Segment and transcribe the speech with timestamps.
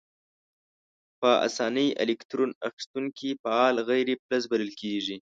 [1.19, 5.17] په آساني الکترون اخیستونکي فعال غیر فلز بلل کیږي.